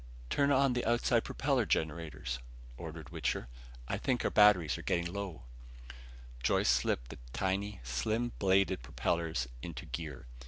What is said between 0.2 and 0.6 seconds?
"Turn